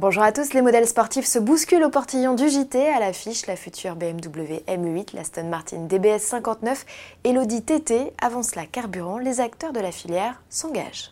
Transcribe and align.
Bonjour 0.00 0.22
à 0.22 0.30
tous, 0.30 0.54
les 0.54 0.62
modèles 0.62 0.86
sportifs 0.86 1.26
se 1.26 1.40
bousculent 1.40 1.82
au 1.82 1.90
portillon 1.90 2.36
du 2.36 2.48
JT. 2.48 2.88
À 2.88 3.00
l'affiche, 3.00 3.48
la 3.48 3.56
future 3.56 3.96
BMW 3.96 4.62
M8, 4.68 5.08
l'Aston 5.12 5.48
Martin 5.48 5.86
DBS 5.88 6.20
59 6.20 6.86
et 7.24 7.32
l'Audi 7.32 7.64
TT. 7.64 8.12
Avant 8.22 8.44
cela, 8.44 8.64
carburant, 8.64 9.18
les 9.18 9.40
acteurs 9.40 9.72
de 9.72 9.80
la 9.80 9.90
filière 9.90 10.40
s'engagent. 10.50 11.10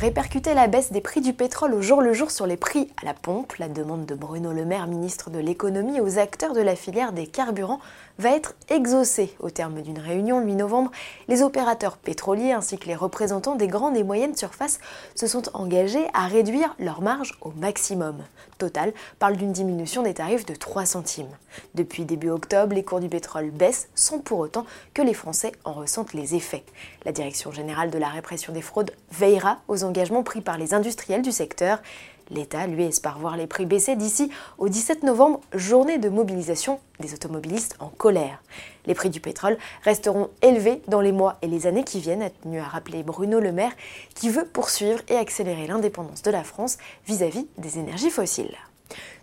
Répercuter 0.00 0.54
la 0.54 0.66
baisse 0.66 0.92
des 0.92 1.02
prix 1.02 1.20
du 1.20 1.34
pétrole 1.34 1.74
au 1.74 1.82
jour 1.82 2.00
le 2.00 2.14
jour 2.14 2.30
sur 2.30 2.46
les 2.46 2.56
prix 2.56 2.88
à 3.02 3.04
la 3.04 3.12
pompe, 3.12 3.56
la 3.56 3.68
demande 3.68 4.06
de 4.06 4.14
Bruno 4.14 4.50
Le 4.50 4.64
Maire, 4.64 4.86
ministre 4.86 5.28
de 5.28 5.38
l'économie, 5.38 6.00
aux 6.00 6.18
acteurs 6.18 6.54
de 6.54 6.62
la 6.62 6.74
filière 6.74 7.12
des 7.12 7.26
carburants 7.26 7.80
va 8.18 8.30
être 8.30 8.54
exaucée. 8.70 9.34
Au 9.40 9.50
terme 9.50 9.82
d'une 9.82 9.98
réunion 9.98 10.40
le 10.40 10.46
8 10.46 10.54
novembre, 10.54 10.90
les 11.28 11.42
opérateurs 11.42 11.98
pétroliers 11.98 12.52
ainsi 12.52 12.78
que 12.78 12.86
les 12.86 12.94
représentants 12.94 13.56
des 13.56 13.66
grandes 13.66 13.94
et 13.94 14.02
moyennes 14.02 14.34
surfaces 14.34 14.78
se 15.14 15.26
sont 15.26 15.42
engagés 15.52 16.06
à 16.14 16.26
réduire 16.28 16.74
leur 16.78 17.02
marge 17.02 17.36
au 17.42 17.50
maximum. 17.50 18.24
Total 18.56 18.94
parle 19.18 19.36
d'une 19.36 19.52
diminution 19.52 20.02
des 20.02 20.14
tarifs 20.14 20.46
de 20.46 20.54
3 20.54 20.86
centimes. 20.86 21.36
Depuis 21.74 22.06
début 22.06 22.30
octobre, 22.30 22.74
les 22.74 22.84
cours 22.84 23.00
du 23.00 23.08
pétrole 23.10 23.50
baissent 23.50 23.88
sans 23.94 24.18
pour 24.18 24.38
autant 24.38 24.64
que 24.94 25.02
les 25.02 25.14
Français 25.14 25.52
en 25.64 25.74
ressentent 25.74 26.14
les 26.14 26.34
effets. 26.34 26.64
La 27.04 27.12
Direction 27.12 27.52
générale 27.52 27.90
de 27.90 27.98
la 27.98 28.08
répression 28.08 28.52
des 28.54 28.62
fraudes 28.62 28.92
veillera 29.12 29.58
aux 29.68 29.84
engagements 29.90 30.22
pris 30.22 30.40
par 30.40 30.56
les 30.56 30.72
industriels 30.72 31.22
du 31.22 31.32
secteur. 31.32 31.82
L'État, 32.30 32.68
lui, 32.68 32.84
espère 32.84 33.18
voir 33.18 33.36
les 33.36 33.48
prix 33.48 33.66
baisser 33.66 33.96
d'ici 33.96 34.30
au 34.56 34.68
17 34.68 35.02
novembre, 35.02 35.40
journée 35.52 35.98
de 35.98 36.08
mobilisation 36.08 36.78
des 37.00 37.12
automobilistes 37.12 37.74
en 37.80 37.88
colère. 37.88 38.40
Les 38.86 38.94
prix 38.94 39.10
du 39.10 39.20
pétrole 39.20 39.58
resteront 39.82 40.30
élevés 40.40 40.80
dans 40.86 41.00
les 41.00 41.10
mois 41.10 41.38
et 41.42 41.48
les 41.48 41.66
années 41.66 41.82
qui 41.82 41.98
viennent, 41.98 42.22
a 42.22 42.30
tenu 42.30 42.60
à 42.60 42.64
rappeler 42.64 43.02
Bruno 43.02 43.40
Le 43.40 43.50
Maire, 43.50 43.72
qui 44.14 44.28
veut 44.28 44.46
poursuivre 44.46 45.00
et 45.08 45.16
accélérer 45.16 45.66
l'indépendance 45.66 46.22
de 46.22 46.30
la 46.30 46.44
France 46.44 46.78
vis-à-vis 47.06 47.48
des 47.58 47.80
énergies 47.80 48.10
fossiles. 48.10 48.56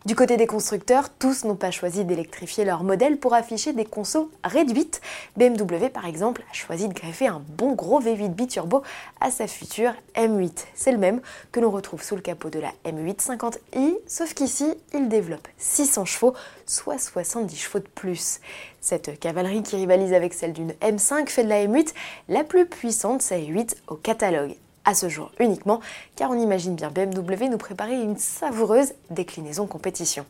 Du 0.05 0.15
côté 0.15 0.37
des 0.37 0.47
constructeurs, 0.47 1.09
tous 1.09 1.43
n'ont 1.43 1.55
pas 1.55 1.71
choisi 1.71 2.05
d'électrifier 2.05 2.63
leur 2.63 2.83
modèle 2.83 3.17
pour 3.17 3.33
afficher 3.33 3.73
des 3.73 3.83
consos 3.83 4.29
réduites. 4.43 5.01
BMW, 5.35 5.89
par 5.89 6.05
exemple, 6.05 6.45
a 6.49 6.53
choisi 6.53 6.87
de 6.87 6.93
greffer 6.93 7.27
un 7.27 7.41
bon 7.57 7.73
gros 7.73 8.01
V8 8.01 8.29
biturbo 8.29 8.83
à 9.19 9.31
sa 9.31 9.47
future 9.47 9.93
M8. 10.15 10.65
C'est 10.75 10.93
le 10.93 10.97
même 10.97 11.19
que 11.51 11.59
l'on 11.59 11.71
retrouve 11.71 12.01
sous 12.01 12.15
le 12.15 12.21
capot 12.21 12.49
de 12.49 12.59
la 12.59 12.71
M8 12.85 13.17
50i, 13.17 13.97
sauf 14.07 14.33
qu'ici, 14.33 14.73
il 14.93 15.09
développe 15.09 15.47
600 15.57 16.05
chevaux, 16.05 16.33
soit 16.65 16.99
70 16.99 17.57
chevaux 17.57 17.79
de 17.79 17.87
plus. 17.93 18.39
Cette 18.79 19.19
cavalerie 19.19 19.63
qui 19.63 19.75
rivalise 19.75 20.13
avec 20.13 20.33
celle 20.33 20.53
d'une 20.53 20.71
M5 20.81 21.27
fait 21.27 21.43
de 21.43 21.49
la 21.49 21.65
M8 21.65 21.93
la 22.29 22.45
plus 22.45 22.65
puissante 22.65 23.21
C8 23.21 23.75
au 23.87 23.95
catalogue 23.95 24.55
à 24.87 24.95
ce 24.95 25.09
jour 25.09 25.31
uniquement, 25.39 25.81
car 26.15 26.31
on 26.31 26.41
imagine 26.41 26.75
bien 26.75 26.89
BMW 26.89 27.49
nous 27.49 27.57
préparer 27.57 28.01
une 28.01 28.17
savoureuse 28.17 28.93
déclinaison 29.09 29.67
compétition. 29.67 30.25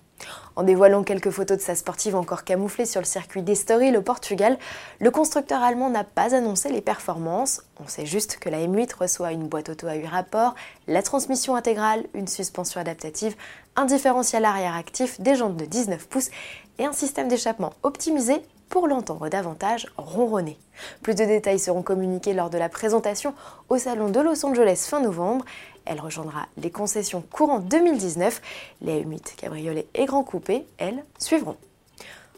En 0.56 0.64
dévoilant 0.64 1.04
quelques 1.04 1.30
photos 1.30 1.58
de 1.58 1.62
sa 1.62 1.76
sportive 1.76 2.16
encore 2.16 2.44
camouflée 2.44 2.88
sur 2.88 3.00
le 3.00 3.06
circuit 3.06 3.44
d'Estoril 3.44 3.96
au 3.96 4.02
Portugal, 4.02 4.58
le 5.00 5.12
constructeur 5.12 5.62
allemand 5.62 5.92
n'a 5.92 6.04
pas 6.04 6.34
annoncé 6.34 6.70
les 6.70 6.82
performances. 6.82 7.62
On 7.80 7.88
sait 7.88 8.08
juste 8.08 8.38
que 8.38 8.50
la 8.50 8.58
M8 8.58 8.96
reçoit 8.96 9.32
une 9.32 9.48
boîte 9.48 9.70
auto 9.70 9.86
à 9.86 9.94
8 9.94 10.08
rapports, 10.08 10.56
la 10.88 11.04
transmission 11.04 11.56
intégrale, 11.56 12.04
une 12.16 12.28
suspension 12.28 12.82
adaptative, 12.82 13.36
un 13.76 13.86
différentiel 13.86 14.44
arrière 14.44 14.76
actif, 14.76 15.22
des 15.22 15.36
jantes 15.36 15.56
de 15.56 15.66
19 15.66 16.08
pouces 16.08 16.32
et 16.80 16.86
un 16.86 16.94
système 16.94 17.28
d'échappement 17.28 17.74
optimisé 17.84 18.42
pour 18.70 18.88
l'entendre 18.88 19.30
davantage 19.30 19.88
ronronner. 19.98 20.58
Plus 21.02 21.16
de 21.16 21.26
détails 21.26 21.60
seront 21.60 21.82
communiqués 21.82 22.34
lors 22.34 22.50
de 22.50 22.58
la 22.58 22.70
présentation 22.70 23.34
au 23.70 23.78
Salon 23.78 24.10
de 24.10 24.20
Los 24.20 24.46
Angeles 24.46 24.86
fin 24.90 25.00
novembre. 25.00 25.46
Elle 25.86 26.02
rejoindra 26.02 26.48
les 26.58 26.72
concessions 26.72 27.23
courant 27.32 27.60
2019. 27.60 28.42
Les 28.82 29.04
M8 29.04 29.36
cabriolet 29.36 29.88
et 29.95 30.05
grand 30.05 30.23
coupé, 30.23 30.66
elles, 30.78 31.04
suivront. 31.17 31.58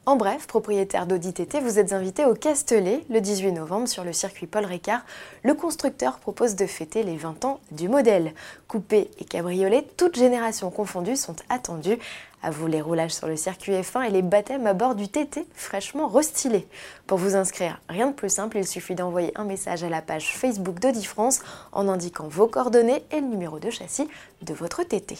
En 0.09 0.15
bref, 0.15 0.47
propriétaire 0.47 1.05
d'Audi 1.05 1.33
TT, 1.33 1.59
vous 1.59 1.77
êtes 1.77 1.93
invité 1.93 2.25
au 2.25 2.33
Castellet 2.33 3.03
le 3.11 3.21
18 3.21 3.51
novembre 3.51 3.87
sur 3.87 4.03
le 4.03 4.11
circuit 4.11 4.47
Paul 4.47 4.65
Ricard. 4.65 5.05
Le 5.43 5.53
constructeur 5.53 6.17
propose 6.17 6.55
de 6.55 6.65
fêter 6.65 7.03
les 7.03 7.15
20 7.15 7.45
ans 7.45 7.59
du 7.69 7.87
modèle. 7.87 8.33
Coupé 8.67 9.11
et 9.19 9.23
cabriolet, 9.23 9.85
toutes 9.97 10.17
générations 10.17 10.71
confondues, 10.71 11.15
sont 11.15 11.35
attendus. 11.49 11.99
À 12.41 12.49
vous 12.49 12.65
les 12.65 12.81
roulages 12.81 13.13
sur 13.13 13.27
le 13.27 13.35
circuit 13.35 13.73
F1 13.73 14.07
et 14.07 14.09
les 14.09 14.23
baptêmes 14.23 14.65
à 14.65 14.73
bord 14.73 14.95
du 14.95 15.09
TT 15.09 15.45
fraîchement 15.53 16.07
restylés. 16.07 16.67
Pour 17.05 17.19
vous 17.19 17.35
inscrire, 17.35 17.79
rien 17.87 18.07
de 18.07 18.13
plus 18.13 18.33
simple, 18.33 18.57
il 18.57 18.65
suffit 18.65 18.95
d'envoyer 18.95 19.31
un 19.35 19.43
message 19.43 19.83
à 19.83 19.89
la 19.89 20.01
page 20.01 20.33
Facebook 20.33 20.79
d'Audi 20.79 21.05
France 21.05 21.41
en 21.71 21.87
indiquant 21.87 22.27
vos 22.27 22.47
coordonnées 22.47 23.03
et 23.11 23.21
le 23.21 23.27
numéro 23.27 23.59
de 23.59 23.69
châssis 23.69 24.07
de 24.41 24.55
votre 24.55 24.81
TT. 24.81 25.19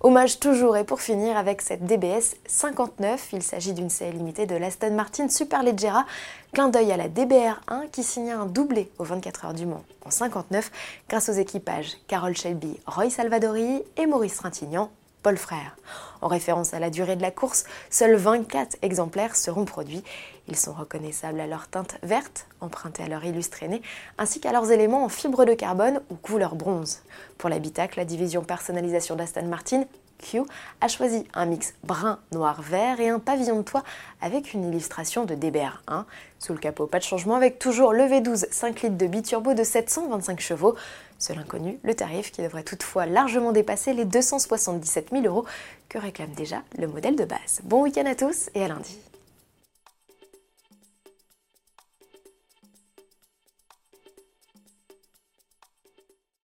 Hommage 0.00 0.40
toujours 0.40 0.76
et 0.76 0.84
pour 0.84 1.00
finir 1.00 1.38
avec 1.38 1.62
cette 1.62 1.84
DBS 1.84 2.36
59, 2.46 3.28
il 3.32 3.42
s'agit 3.42 3.72
d'une 3.72 3.88
série 3.88 4.12
limitée 4.12 4.44
de 4.44 4.54
l'Aston 4.54 4.92
Martin 4.92 5.28
Superleggera, 5.30 6.04
clin 6.52 6.68
d'œil 6.68 6.92
à 6.92 6.98
la 6.98 7.08
DBR1 7.08 7.88
qui 7.90 8.02
signa 8.02 8.38
un 8.38 8.44
doublé 8.44 8.90
aux 8.98 9.04
24 9.04 9.46
heures 9.46 9.54
du 9.54 9.64
Mans 9.64 9.84
en 10.04 10.10
59 10.10 10.70
grâce 11.08 11.30
aux 11.30 11.32
équipages 11.32 11.96
Carol 12.08 12.36
Shelby, 12.36 12.78
Roy 12.86 13.08
Salvadori 13.08 13.82
et 13.96 14.06
Maurice 14.06 14.36
Trintignant 14.36 14.90
Paul 15.22 15.36
Frère. 15.36 15.76
En 16.20 16.28
référence 16.28 16.74
à 16.74 16.78
la 16.78 16.90
durée 16.90 17.16
de 17.16 17.22
la 17.22 17.30
course, 17.30 17.64
seuls 17.90 18.16
24 18.16 18.76
exemplaires 18.82 19.36
seront 19.36 19.64
produits. 19.64 20.04
Ils 20.48 20.56
sont 20.56 20.72
reconnaissables 20.72 21.40
à 21.40 21.46
leur 21.46 21.68
teinte 21.68 21.98
verte, 22.02 22.46
empruntée 22.60 23.02
à 23.02 23.08
leur 23.08 23.24
illustré 23.24 23.68
nez, 23.68 23.82
ainsi 24.18 24.40
qu'à 24.40 24.52
leurs 24.52 24.70
éléments 24.70 25.04
en 25.04 25.08
fibre 25.08 25.44
de 25.44 25.54
carbone 25.54 26.00
ou 26.10 26.14
couleur 26.14 26.54
bronze. 26.54 27.02
Pour 27.38 27.50
l'habitacle, 27.50 27.98
la 27.98 28.04
division 28.04 28.44
personnalisation 28.44 29.16
d'Aston 29.16 29.46
Martin 29.46 29.84
Q 30.18 30.42
a 30.80 30.88
choisi 30.88 31.24
un 31.34 31.46
mix 31.46 31.74
brun, 31.84 32.18
noir, 32.32 32.62
vert 32.62 33.00
et 33.00 33.08
un 33.08 33.18
pavillon 33.18 33.58
de 33.58 33.62
toit 33.62 33.82
avec 34.20 34.54
une 34.54 34.64
illustration 34.68 35.24
de 35.24 35.34
DBR1. 35.34 36.04
Sous 36.38 36.52
le 36.52 36.58
capot, 36.58 36.86
pas 36.86 36.98
de 36.98 37.04
changement 37.04 37.34
avec 37.34 37.58
toujours 37.58 37.92
le 37.92 38.04
V12 38.04 38.46
5 38.50 38.82
litres 38.82 38.96
de 38.96 39.06
biturbo 39.06 39.54
de 39.54 39.64
725 39.64 40.40
chevaux. 40.40 40.74
Seul 41.18 41.38
inconnu, 41.38 41.78
le 41.82 41.94
tarif 41.94 42.30
qui 42.30 42.42
devrait 42.42 42.62
toutefois 42.62 43.06
largement 43.06 43.52
dépasser 43.52 43.92
les 43.92 44.04
277 44.04 45.10
000 45.12 45.24
euros 45.24 45.46
que 45.88 45.98
réclame 45.98 46.32
déjà 46.32 46.62
le 46.78 46.86
modèle 46.86 47.16
de 47.16 47.24
base. 47.24 47.60
Bon 47.64 47.82
week-end 47.82 48.06
à 48.06 48.14
tous 48.14 48.50
et 48.54 48.62
à 48.62 48.68
lundi. 48.68 48.98